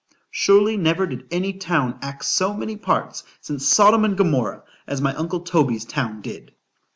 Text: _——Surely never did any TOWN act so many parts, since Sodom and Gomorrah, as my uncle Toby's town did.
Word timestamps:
_——Surely 0.31 0.77
never 0.77 1.05
did 1.05 1.27
any 1.29 1.53
TOWN 1.53 1.99
act 2.01 2.25
so 2.25 2.55
many 2.55 2.75
parts, 2.75 3.23
since 3.39 3.67
Sodom 3.67 4.03
and 4.03 4.17
Gomorrah, 4.17 4.63
as 4.87 4.99
my 4.99 5.13
uncle 5.13 5.41
Toby's 5.41 5.85
town 5.85 6.21
did. 6.21 6.55